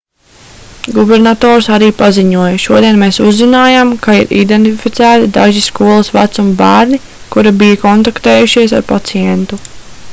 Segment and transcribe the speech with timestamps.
[0.93, 6.99] gubernators arī paziņoja šodien mēs uzzinājām ka ir identificēti daži skolas vecuma bērni
[7.35, 9.61] kuri bija kontaktējušies ar pacientu